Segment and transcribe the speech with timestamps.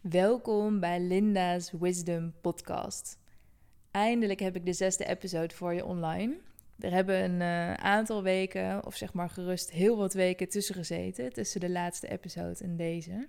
[0.00, 3.18] Welkom bij Linda's Wisdom Podcast.
[3.90, 6.36] Eindelijk heb ik de zesde episode voor je online.
[6.78, 11.32] Er hebben een uh, aantal weken, of zeg maar gerust heel wat weken tussen gezeten,
[11.32, 13.28] tussen de laatste episode en deze.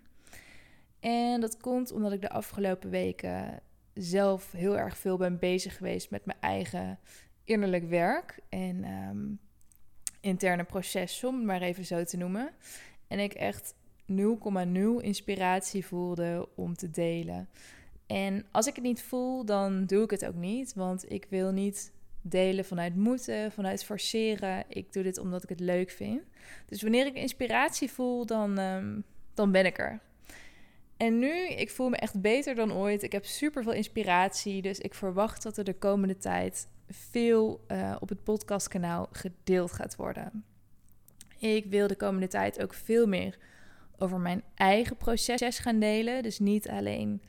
[0.99, 3.59] En dat komt omdat ik de afgelopen weken
[3.93, 6.99] zelf heel erg veel ben bezig geweest met mijn eigen
[7.43, 9.39] innerlijk werk en um,
[10.21, 12.51] interne proces, om het maar even zo te noemen.
[13.07, 13.73] En ik echt
[14.11, 17.49] 0,0 inspiratie voelde om te delen.
[18.07, 20.73] En als ik het niet voel, dan doe ik het ook niet.
[20.73, 24.63] Want ik wil niet delen vanuit moeten, vanuit forceren.
[24.67, 26.21] Ik doe dit omdat ik het leuk vind.
[26.65, 29.03] Dus wanneer ik inspiratie voel, dan, um,
[29.33, 29.99] dan ben ik er.
[30.97, 33.03] En nu, ik voel me echt beter dan ooit.
[33.03, 34.61] Ik heb super veel inspiratie.
[34.61, 39.95] Dus ik verwacht dat er de komende tijd veel uh, op het podcastkanaal gedeeld gaat
[39.95, 40.43] worden.
[41.37, 43.37] Ik wil de komende tijd ook veel meer
[44.01, 46.23] over mijn eigen proces gaan delen.
[46.23, 47.21] Dus niet alleen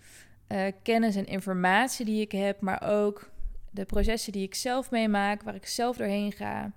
[0.48, 3.30] uh, kennis en informatie die ik heb, maar ook
[3.70, 6.72] de processen die ik zelf meemaak, waar ik zelf doorheen ga,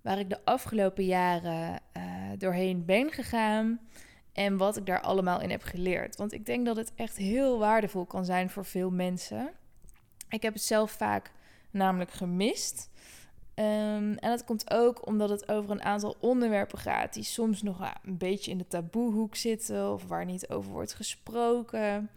[0.00, 2.02] waar ik de afgelopen jaren uh,
[2.38, 3.80] doorheen ben gegaan
[4.32, 6.16] en wat ik daar allemaal in heb geleerd.
[6.16, 9.50] Want ik denk dat het echt heel waardevol kan zijn voor veel mensen.
[10.28, 11.32] Ik heb het zelf vaak
[11.70, 12.89] namelijk gemist.
[13.54, 17.92] Um, en dat komt ook omdat het over een aantal onderwerpen gaat die soms nog
[18.02, 22.10] een beetje in de taboehoek zitten of waar niet over wordt gesproken.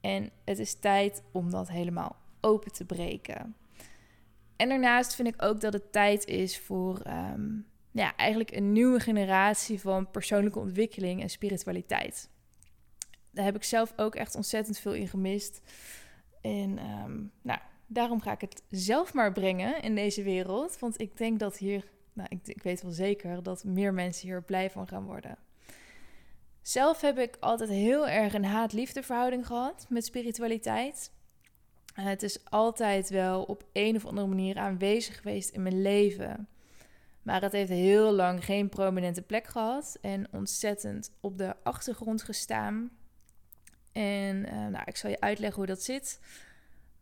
[0.00, 3.56] En het is tijd om dat helemaal open te breken.
[4.56, 9.00] En daarnaast vind ik ook dat het tijd is voor um, ja, eigenlijk een nieuwe
[9.00, 12.28] generatie van persoonlijke ontwikkeling en spiritualiteit.
[13.30, 15.60] Daar heb ik zelf ook echt ontzettend veel in gemist.
[16.40, 17.58] En um, nou,
[17.94, 20.78] daarom ga ik het zelf maar brengen in deze wereld.
[20.78, 24.42] Want ik denk dat hier, nou, ik, ik weet wel zeker dat meer mensen hier
[24.42, 25.36] blij van gaan worden.
[26.62, 31.12] Zelf heb ik altijd heel erg een haat-liefde verhouding gehad met spiritualiteit.
[31.94, 36.48] het is altijd wel op een of andere manier aanwezig geweest in mijn leven.
[37.22, 42.90] Maar het heeft heel lang geen prominente plek gehad en ontzettend op de achtergrond gestaan.
[43.92, 46.20] En uh, nou, ik zal je uitleggen hoe dat zit.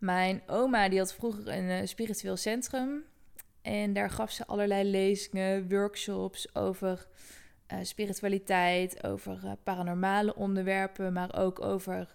[0.03, 3.05] Mijn oma die had vroeger een uh, spiritueel centrum.
[3.61, 7.07] En daar gaf ze allerlei lezingen, workshops over
[7.73, 12.15] uh, spiritualiteit, over uh, paranormale onderwerpen, maar ook over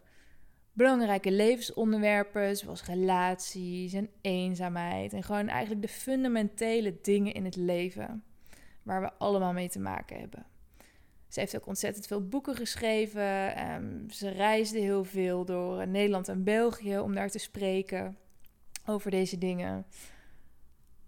[0.74, 5.14] belangrijke levensonderwerpen zoals relaties en eenzaamheid.
[5.14, 8.24] En gewoon eigenlijk de fundamentele dingen in het leven
[8.84, 10.46] waar we allemaal mee te maken hebben.
[11.28, 13.64] Ze heeft ook ontzettend veel boeken geschreven.
[13.74, 18.18] Um, ze reisde heel veel door Nederland en België om daar te spreken
[18.86, 19.86] over deze dingen.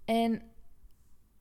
[0.05, 0.41] En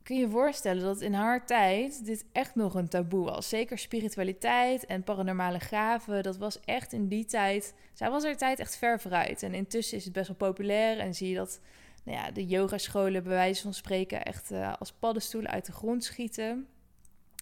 [0.03, 3.49] kun je je voorstellen dat in haar tijd dit echt nog een taboe was.
[3.49, 6.23] Zeker spiritualiteit en paranormale gaven.
[6.23, 7.75] Dat was echt in die tijd.
[7.93, 9.43] Zij was er tijd echt ver vooruit.
[9.43, 10.99] En intussen is het best wel populair.
[10.99, 11.61] En zie je dat
[12.05, 16.05] nou ja, de yogascholen, bij wijze van spreken, echt uh, als paddenstoelen uit de grond
[16.05, 16.67] schieten.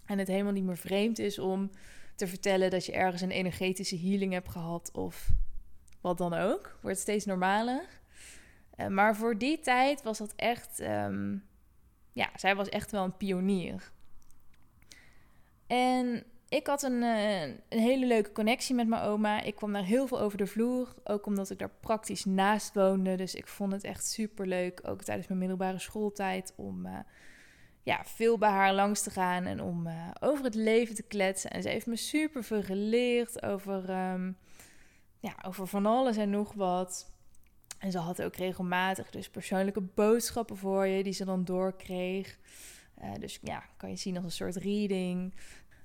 [0.07, 1.71] En het helemaal niet meer vreemd is om
[2.15, 5.29] te vertellen dat je ergens een energetische healing hebt gehad of
[6.01, 6.79] wat dan ook.
[6.83, 7.85] Wordt steeds normaler.
[8.77, 10.81] Uh, maar voor die tijd was dat echt.
[10.81, 11.45] Um,
[12.13, 13.93] ja, zij was echt wel een pionier.
[15.67, 19.43] En ik had een, uh, een hele leuke connectie met mijn oma.
[19.43, 20.95] Ik kwam daar heel veel over de vloer.
[21.05, 23.15] Ook omdat ik daar praktisch naast woonde.
[23.15, 24.81] Dus ik vond het echt super leuk.
[24.85, 26.53] Ook tijdens mijn middelbare schooltijd.
[26.57, 26.99] Om uh,
[27.87, 31.51] ja, veel bij haar langs te gaan en om uh, over het leven te kletsen.
[31.51, 34.37] En ze heeft me super veel geleerd over, um,
[35.21, 37.13] ja, over van alles en nog wat.
[37.79, 42.39] En ze had ook regelmatig dus persoonlijke boodschappen voor je die ze dan doorkreeg.
[43.03, 45.35] Uh, dus ja, kan je zien als een soort reading.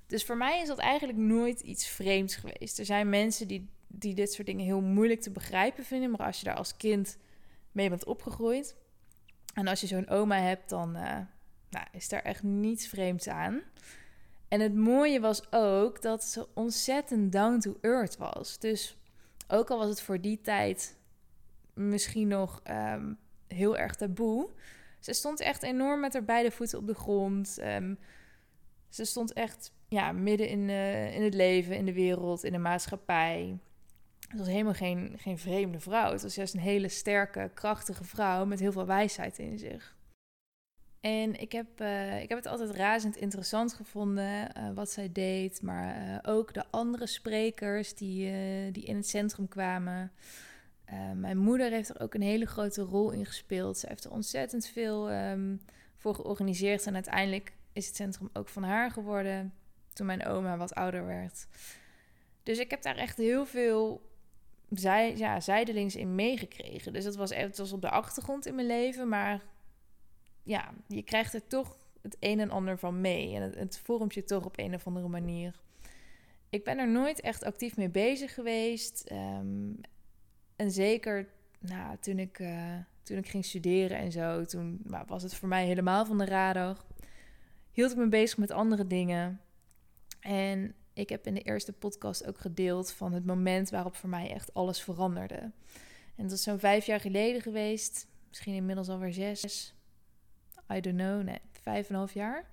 [0.06, 2.78] Dus voor mij is dat eigenlijk nooit iets vreemds geweest.
[2.78, 6.10] Er zijn mensen die, die dit soort dingen heel moeilijk te begrijpen vinden.
[6.10, 7.18] Maar als je daar als kind
[7.72, 8.76] mee bent opgegroeid.
[9.54, 11.18] En als je zo'n oma hebt, dan uh,
[11.72, 13.60] nou, is daar echt niets vreemds aan.
[14.48, 18.58] En het mooie was ook dat ze ontzettend down to earth was.
[18.58, 18.96] Dus
[19.48, 20.96] ook al was het voor die tijd
[21.74, 24.48] misschien nog um, heel erg taboe.
[25.00, 27.58] Ze stond echt enorm met haar beide voeten op de grond.
[27.62, 27.98] Um,
[28.88, 32.58] ze stond echt ja, midden in, uh, in het leven, in de wereld, in de
[32.58, 33.58] maatschappij.
[34.28, 36.12] Het was helemaal geen, geen vreemde vrouw.
[36.12, 39.96] Het was juist een hele sterke, krachtige vrouw met heel veel wijsheid in zich.
[41.02, 45.62] En ik heb, uh, ik heb het altijd razend interessant gevonden uh, wat zij deed,
[45.62, 48.30] maar uh, ook de andere sprekers die,
[48.70, 50.12] die in het centrum kwamen.
[51.14, 53.78] mijn moeder heeft er ook een hele grote rol in gespeeld.
[53.78, 55.60] Ze heeft er ontzettend veel um,
[55.96, 59.54] voor georganiseerd en uiteindelijk is het centrum ook van haar geworden
[59.92, 61.46] toen mijn oma wat ouder werd.
[62.42, 64.10] Dus ik heb daar echt heel veel
[64.70, 66.92] zij, ja, zijdelings in meegekregen.
[66.92, 69.40] Dus dat was, het was op de achtergrond in mijn leven, maar
[70.42, 73.34] ja, je krijgt er toch het een en ander van mee.
[73.34, 75.60] En het, het vormt je toch op een of andere manier.
[76.50, 79.04] Ik ben er nooit echt actief mee bezig geweest.
[79.06, 79.72] Ehm,
[80.56, 81.28] en zeker
[81.58, 85.48] nou, toen, ik, uh, toen ik ging studeren en zo, toen nou, was het voor
[85.48, 86.84] mij helemaal van de radar.
[87.70, 89.40] Hield ik me bezig met andere dingen.
[90.20, 94.30] En ik heb in de eerste podcast ook gedeeld van het moment waarop voor mij
[94.30, 95.52] echt alles veranderde.
[96.16, 98.06] En dat is zo'n vijf jaar geleden geweest.
[98.28, 99.74] Misschien inmiddels alweer zes.
[100.76, 101.28] I don't know.
[101.62, 102.48] Vijf en een half jaar.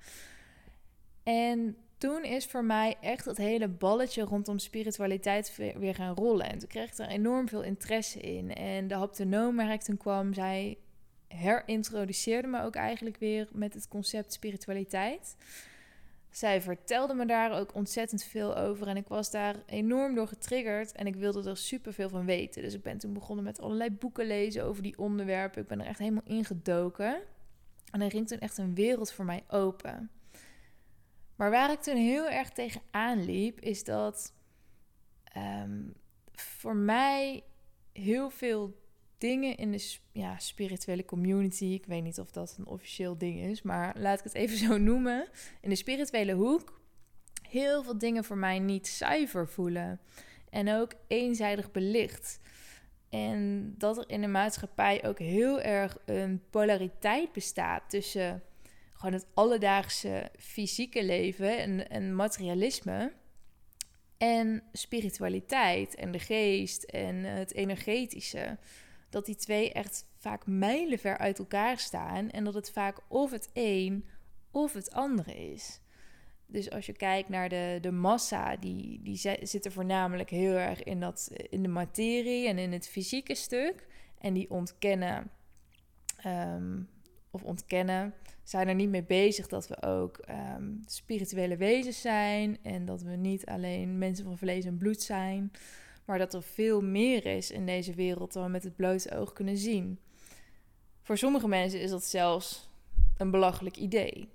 [1.24, 6.50] En toen is voor mij echt het hele balletje rondom spiritualiteit weer gaan rollen.
[6.50, 8.54] En toen kreeg ik er enorm veel interesse in.
[8.54, 10.78] En de haptonoom waar toen kwam, zij
[11.28, 15.36] herintroduceerde me ook eigenlijk weer met het concept spiritualiteit.
[16.30, 20.92] Zij vertelde me daar ook ontzettend veel over en ik was daar enorm door getriggerd
[20.92, 22.62] en ik wilde er super veel van weten.
[22.62, 25.62] Dus ik ben toen begonnen met allerlei boeken lezen over die onderwerpen.
[25.62, 27.22] Ik ben er echt helemaal ingedoken.
[27.92, 30.12] En er ging toen echt een wereld voor mij open.
[31.36, 34.34] Maar waar ik toen heel erg tegenaan liep, is dat
[35.24, 35.82] ehm,
[36.32, 37.44] voor mij
[37.94, 38.78] heel veel
[39.18, 43.62] dingen in de ja, spirituele community, ik weet niet of dat een officieel ding is,
[43.62, 45.28] maar laat ik het even zo noemen,
[45.62, 46.82] in de spirituele hoek,
[47.50, 50.00] heel veel dingen voor mij niet zuiver voelen
[50.50, 52.40] en ook eenzijdig belicht.
[53.10, 58.44] En dat er in de maatschappij ook heel erg een polariteit bestaat tussen
[58.94, 63.14] gewoon het alledaagse fysieke leven en, en materialisme.
[64.18, 68.58] En spiritualiteit en de geest en het energetische.
[69.10, 72.30] Dat die twee echt vaak mijlenver uit elkaar staan.
[72.30, 74.10] En dat het vaak of het een
[74.52, 75.80] of het andere is.
[76.52, 81.00] Dus als je kijkt naar de, de massa, die, die zitten voornamelijk heel erg in,
[81.00, 83.88] dat, in de materie en in het fysieke stuk.
[84.18, 85.32] En die ontkennen,
[86.26, 86.90] um,
[87.32, 88.14] of ontkennen,
[88.44, 92.58] zijn er niet mee bezig dat we ook ehm, spirituele wezens zijn.
[92.62, 95.52] En dat we niet alleen mensen van vlees en bloed zijn.
[96.06, 99.34] Maar dat er veel meer is in deze wereld dan we met het blote oog
[99.34, 100.00] kunnen zien.
[101.02, 102.70] Voor sommige mensen is dat zelfs
[103.18, 104.30] een belachelijk idee.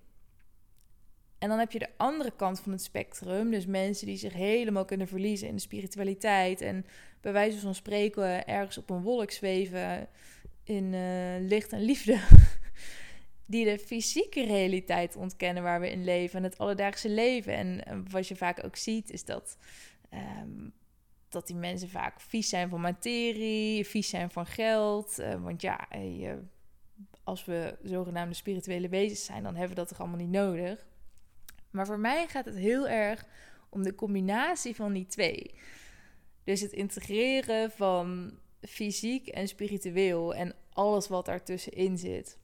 [1.38, 3.50] En dan heb je de andere kant van het spectrum.
[3.50, 6.60] Dus mensen die zich helemaal kunnen verliezen in de spiritualiteit.
[6.60, 6.86] En
[7.20, 10.08] bij wijze van spreken ergens op een wolk zweven
[10.64, 12.20] in uh, licht en liefde.
[13.46, 16.38] die de fysieke realiteit ontkennen waar we in leven.
[16.38, 17.54] En het alledaagse leven.
[17.54, 19.58] En, wat je vaak ook ziet is dat...
[20.42, 20.72] Um,
[21.28, 25.18] dat die mensen vaak vies zijn van materie, vies zijn van geld.
[25.18, 26.38] Uh, want ja, hey,
[27.24, 30.86] als we zogenaamde spirituele wezens zijn, dan hebben we dat toch allemaal niet nodig.
[31.74, 33.24] Maar voor mij gaat het heel erg
[33.68, 35.54] om de combinatie van die twee.
[36.44, 42.38] Dus het integreren van fysiek en spiritueel en alles wat daartussenin zit.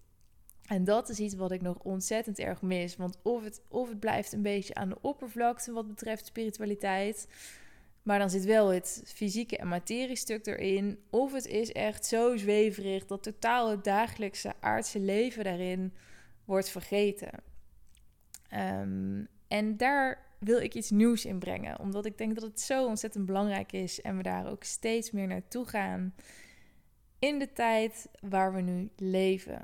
[0.67, 2.97] En dat is iets wat ik nog ontzettend erg mis.
[2.97, 7.29] Want of het, of het blijft een beetje aan de oppervlakte wat betreft spiritualiteit.
[8.03, 10.99] Maar dan zit wel het fysieke en materiestuk erin.
[11.11, 15.93] Of het is echt zo zweverig dat totaal het dagelijkse aardse leven daarin
[16.45, 17.50] wordt vergeten.
[18.51, 22.87] Ehm, en daar wil ik iets nieuws in brengen, omdat ik denk dat het zo
[22.87, 26.15] ontzettend belangrijk is en we daar ook steeds meer naartoe gaan
[27.19, 29.63] in de tijd waar we nu leven.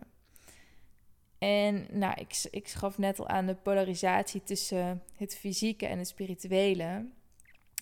[1.38, 6.08] En nou, ik, ik gaf net al aan de polarisatie tussen het fysieke en het
[6.08, 7.06] spirituele.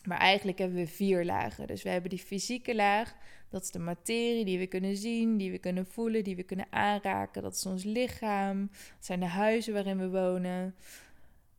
[0.05, 1.67] Maar eigenlijk hebben we vier lagen.
[1.67, 3.17] Dus we hebben die fysieke laag,
[3.51, 6.67] dat is de materie die we kunnen zien, die we kunnen voelen, die we kunnen
[6.71, 7.43] aanraken.
[7.43, 10.75] Dat is ons lichaam, dat zijn de huizen waarin we wonen.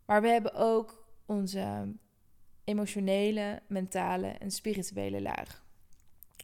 [0.05, 1.93] Maar we hebben ook onze
[2.63, 5.63] emotionele, mentale en spirituele laag.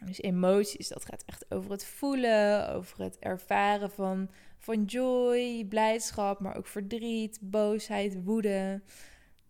[0.05, 6.39] Dus emoties, dat gaat echt over het voelen, over het ervaren van, van joy, blijdschap,
[6.39, 8.81] maar ook verdriet, boosheid, woede.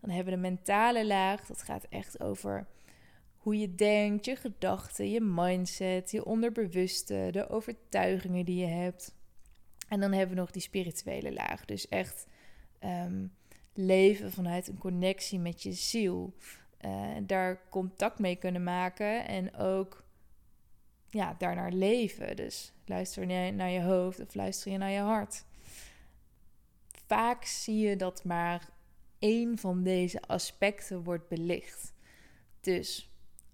[0.01, 2.67] Dan hebben we de mentale laag, dat gaat echt over
[3.37, 9.13] hoe je denkt, je gedachten, je mindset, je onderbewuste, de overtuigingen die je hebt.
[9.87, 12.27] En dan hebben we nog die spirituele laag, dus echt
[12.79, 13.25] ehm,
[13.73, 16.33] leven vanuit een connectie met je ziel.
[16.85, 20.03] Uh, daar contact mee kunnen maken en ook
[21.09, 22.35] ja, daarnaar leven.
[22.35, 25.45] Dus luister je naar je hoofd of luister je naar je hart.
[27.05, 28.69] Vaak zie je dat maar
[29.21, 31.93] één van deze aspecten wordt belicht.
[32.61, 33.11] Dus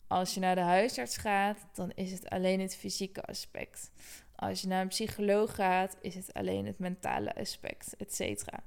[0.08, 3.92] als je naar de huisarts gaat, dan is het alleen het fysieke aspect.
[4.36, 8.64] Als je naar een psycholoog gaat, is het alleen het mentale aspect, et cetera.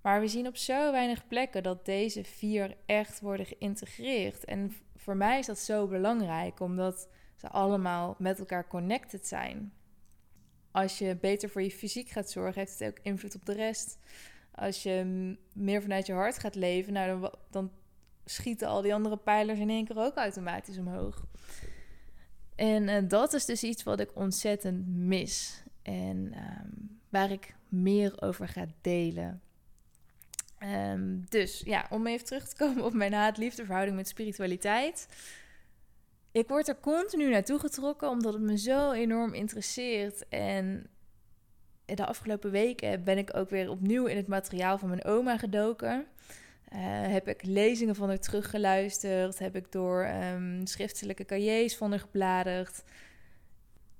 [0.00, 4.44] Maar we zien op zo weinig plekken dat deze vier echt worden geïntegreerd.
[4.44, 9.72] En voor mij is dat zo belangrijk, omdat ze allemaal met elkaar connected zijn.
[10.70, 13.98] Als je beter voor je fysiek gaat zorgen, heeft het ook invloed op de rest.
[14.58, 15.04] Als je
[15.54, 17.70] meer vanuit je hart gaat leven, nou, dan, dan
[18.24, 21.24] schieten al die andere pijlers in één keer ook automatisch omhoog.
[22.54, 25.62] En uh, dat is dus iets wat ik ontzettend mis.
[25.82, 29.42] En um, waar ik meer over ga delen.
[30.62, 35.08] Um, dus ja, om even terug te komen op mijn haat-liefde verhouding met spiritualiteit.
[36.32, 40.28] Ik word er continu naartoe getrokken omdat het me zo enorm interesseert.
[40.28, 40.86] En
[41.94, 46.06] de afgelopen weken ben ik ook weer opnieuw in het materiaal van mijn oma gedoken.
[46.72, 46.78] Uh,
[47.12, 49.38] heb ik lezingen van haar teruggeluisterd?
[49.38, 52.82] Heb ik door um, schriftelijke cahiers van haar gebladerd?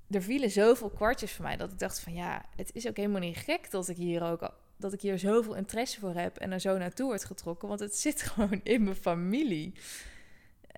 [0.09, 3.19] Er vielen zoveel kwartjes voor mij dat ik dacht van ja, het is ook helemaal
[3.19, 6.59] niet gek dat ik hier ook dat ik hier zoveel interesse voor heb en er
[6.59, 9.73] zo naartoe word getrokken, want het zit gewoon in mijn familie.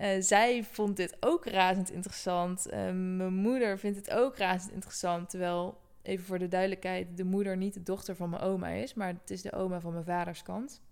[0.00, 2.66] Uh, zij vond dit ook razend interessant.
[2.66, 5.30] Uh, mijn moeder vindt het ook razend interessant.
[5.30, 9.08] Terwijl, even voor de duidelijkheid, de moeder niet de dochter van mijn oma is, maar
[9.08, 10.82] het is de oma van mijn vaders kant.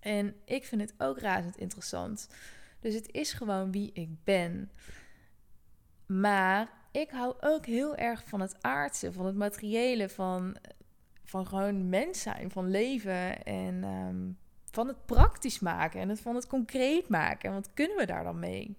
[0.00, 2.28] En ik vind het ook razend interessant.
[2.80, 4.70] Dus het is gewoon wie ik ben.
[6.06, 10.56] Maar ik hou ook heel erg van het aardse, van het materiële, van,
[11.24, 14.38] van gewoon mens zijn, van leven en um,
[14.70, 17.48] van het praktisch maken en het van het concreet maken.
[17.48, 18.76] En wat kunnen we daar dan mee?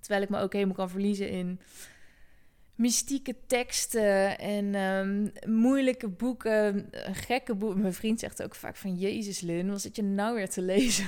[0.00, 1.60] Terwijl ik me ook helemaal kan verliezen in
[2.76, 7.80] mystieke teksten en um, moeilijke boeken, gekke boeken.
[7.80, 11.06] Mijn vriend zegt ook vaak van, Jezus Lin, wat zit je nou weer te lezen?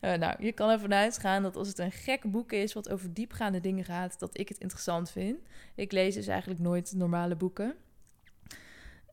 [0.00, 3.14] uh, nou, je kan ervan uitgaan dat als het een gek boek is, wat over
[3.14, 5.38] diepgaande dingen gaat, dat ik het interessant vind.
[5.74, 7.74] Ik lees dus eigenlijk nooit normale boeken.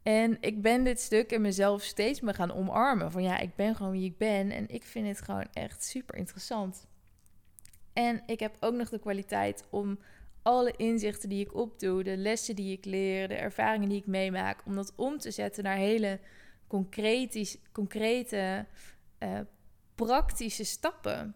[0.04, 3.12] En ik ben dit stuk in mezelf steeds meer gaan omarmen.
[3.12, 6.16] Van ja, ik ben gewoon wie ik ben en ik vind het gewoon echt super
[6.16, 6.88] interessant.
[7.94, 10.00] En ik heb ook nog de kwaliteit om
[10.48, 14.62] alle inzichten die ik opdoe, de lessen die ik leer, de ervaringen die ik meemaak,
[14.66, 16.20] om dat om te zetten naar hele
[17.72, 18.66] concrete,
[19.20, 19.40] uh,
[19.96, 21.36] praktische stappen.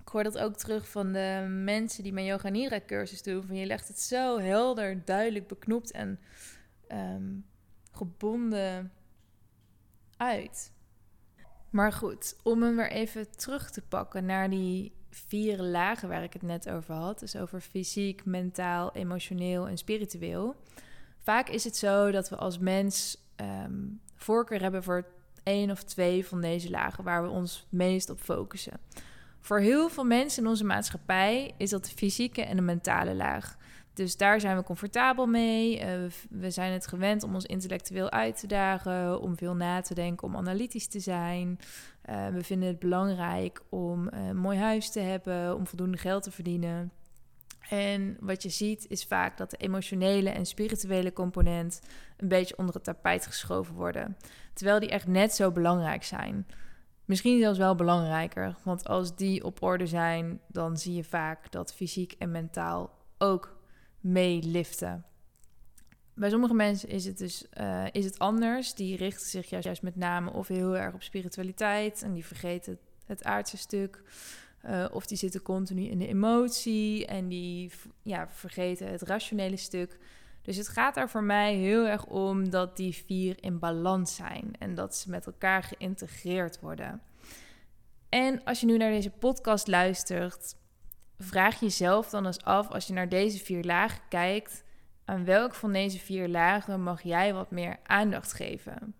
[0.00, 3.46] Ik hoor dat ook terug van de mensen die mijn Yoga Nira cursus doen.
[3.46, 6.20] Van je legt het zo helder, duidelijk, beknopt en
[6.88, 7.46] um,
[7.92, 8.92] gebonden
[10.16, 10.72] uit.
[11.70, 16.32] Maar goed, om hem weer even terug te pakken naar die vier lagen waar ik
[16.32, 17.18] het net over had.
[17.18, 20.56] Dus over fysiek, mentaal, emotioneel en spiritueel.
[21.18, 25.06] Vaak is het zo dat we als mens um, voorkeur hebben voor
[25.42, 28.80] één of twee van deze lagen waar we ons meest op focussen.
[29.40, 33.56] Voor heel veel mensen in onze maatschappij is dat de fysieke en de mentale laag.
[33.98, 35.80] Dus daar zijn we comfortabel mee.
[35.80, 35.84] Uh,
[36.30, 40.26] we zijn het gewend om ons intellectueel uit te dagen, om veel na te denken,
[40.26, 41.58] om analytisch te zijn.
[42.10, 46.30] Uh, we vinden het belangrijk om een mooi huis te hebben, om voldoende geld te
[46.30, 46.92] verdienen.
[47.68, 51.80] En wat je ziet is vaak dat de emotionele en spirituele component
[52.16, 54.16] een beetje onder het tapijt geschoven worden.
[54.52, 56.46] Terwijl die echt net zo belangrijk zijn.
[57.04, 61.74] Misschien zelfs wel belangrijker, want als die op orde zijn, dan zie je vaak dat
[61.74, 63.57] fysiek en mentaal ook
[64.00, 65.04] meeliften.
[66.14, 68.74] Bij sommige mensen is het dus uh, is het anders.
[68.74, 73.24] Die richten zich juist, met name of heel erg op spiritualiteit en die vergeten het
[73.24, 74.02] aardse stuk.
[74.64, 77.70] Uh, of die zitten continu in de emotie en die
[78.02, 79.98] ja, vergeten het rationele stuk.
[80.42, 84.50] Dus het gaat er voor mij heel erg om dat die vier in balans zijn
[84.58, 87.02] en dat ze met elkaar geïntegreerd worden.
[88.08, 90.54] En als je nu naar deze podcast luistert,
[91.18, 94.64] vraag jezelf dan eens af, als je naar deze vier lagen kijkt,
[95.04, 98.94] aan welk van deze vier lagen mag jij wat meer aandacht geven?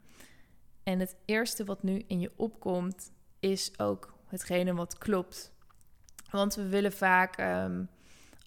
[0.82, 5.52] En het eerste wat nu in je opkomt, is ook hetgene wat klopt.
[6.30, 7.84] Want we willen vaak, ehm,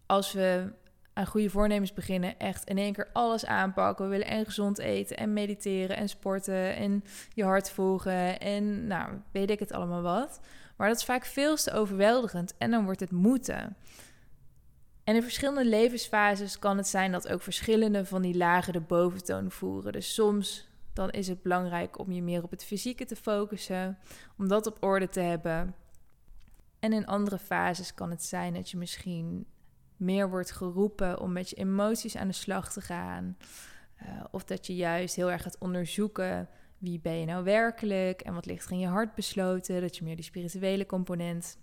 [0.05, 0.73] als we
[1.13, 4.05] aan goede voornemens beginnen, echt in één keer alles aanpakken.
[4.05, 9.13] We willen en gezond eten en mediteren en sporten en je hart volgen en nou,
[9.31, 10.39] weet ik het allemaal wat.
[10.81, 13.75] Maar dat is vaak veel te overweldigend en dan wordt het moeten.
[15.03, 19.51] En in verschillende levensfases kan het zijn dat ook verschillende van die lagen de boventoon
[19.51, 19.91] voeren.
[19.91, 23.97] Dus soms dan is het belangrijk om je meer op het fysieke te focussen,
[24.38, 25.75] om dat op orde te hebben.
[26.79, 29.45] En in andere fases kan het zijn dat je misschien
[29.97, 33.38] meer wordt geroepen om met je emoties aan de slag te gaan.
[34.03, 36.50] Uh, of dat je juist heel erg gaat onderzoeken
[36.81, 39.81] wie ben je nou werkelijk en wat ligt er in je hart besloten.
[39.81, 41.57] Dat je meer die spirituele component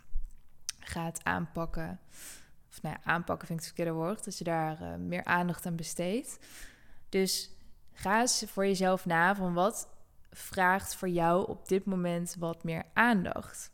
[0.78, 2.00] gaat aanpakken.
[2.70, 4.25] Of nou ja, aanpakken vind ik het verkeerde woord.
[4.25, 6.38] Dat je daar uh, meer aandacht aan besteedt.
[7.08, 7.50] Dus
[7.92, 9.88] ga eens voor jezelf na van wat
[10.30, 13.70] vraagt voor jou op dit moment wat meer aandacht.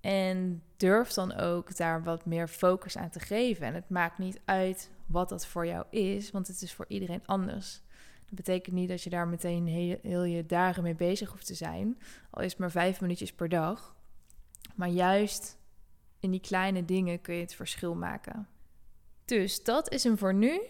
[0.00, 3.66] En durf dan ook daar wat meer focus aan te geven.
[3.66, 7.26] En het maakt niet uit wat dat voor jou is, want het is voor iedereen
[7.26, 7.82] anders.
[8.30, 9.66] Dat betekent niet dat je daar meteen
[10.02, 11.98] heel, je dagen mee bezig hoeft te zijn,
[12.30, 13.96] al is het maar vijf minuutjes per dag.
[14.74, 15.58] Maar juist
[16.20, 18.48] in die kleine dingen kun je het verschil maken.
[19.24, 20.60] Dus dat is hem voor nu.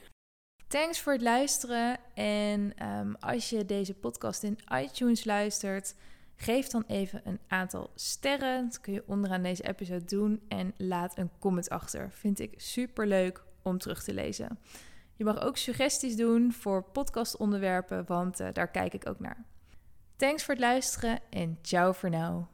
[0.68, 1.98] Thanks voor het luisteren.
[2.14, 5.94] En ehm, als je deze podcast in iTunes luistert,
[6.36, 8.64] geef dan even een aantal sterren.
[8.64, 10.42] Dat kun je onderaan deze episode doen.
[10.48, 12.10] En laat een comment achter.
[12.12, 14.58] Vind ik super leuk om terug te lezen.
[15.20, 19.44] Je mag ook suggesties doen voor podcastonderwerpen, want uh, daar kijk ik ook naar.
[20.16, 22.46] Thanks voor het luisteren en ciao voor nu.